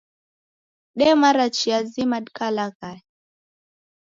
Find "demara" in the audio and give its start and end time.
0.99-1.45